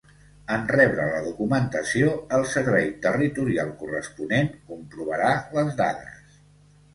[0.53, 6.35] En rebre la documentació, el Servei Territorial corresponent comprovarà les dades.